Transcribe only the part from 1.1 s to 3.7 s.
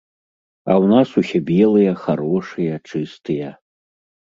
усе белыя, харошыя, чыстыя!